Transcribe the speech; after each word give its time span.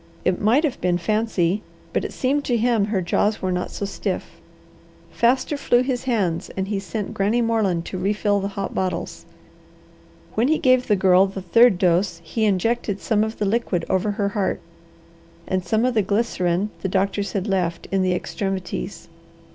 It 0.25 0.41
might 0.41 0.63
have 0.63 0.81
been 0.81 0.97
fancy, 0.97 1.61
but 1.93 2.03
it 2.03 2.11
seemed 2.11 2.43
to 2.45 2.57
him 2.57 2.85
her 2.85 3.03
jaws 3.03 3.39
were 3.39 3.51
not 3.51 3.69
so 3.69 3.85
stiff. 3.85 4.41
Faster 5.11 5.55
flew 5.57 5.83
his 5.83 6.05
hands 6.05 6.49
and 6.57 6.69
he 6.69 6.79
sent 6.79 7.13
Granny 7.13 7.39
Moreland 7.39 7.85
to 7.85 7.99
refill 7.99 8.39
the 8.39 8.47
hot 8.57 8.73
bottles. 8.73 9.25
When 10.33 10.47
he 10.47 10.57
gave 10.57 10.87
the 10.87 10.95
Girl 10.95 11.27
the 11.27 11.43
third 11.43 11.77
dose 11.77 12.19
he 12.23 12.45
injected 12.45 12.99
some 12.99 13.23
of 13.23 13.37
the 13.37 13.45
liquid 13.45 13.85
over 13.91 14.13
her 14.13 14.29
heart 14.29 14.59
and 15.45 15.61
of 15.71 15.93
the 15.93 16.01
glycerine 16.01 16.71
the 16.81 16.89
doctors 16.89 17.33
had 17.33 17.45
left, 17.45 17.85
in 17.91 18.01
the 18.01 18.15
extremities. 18.15 19.07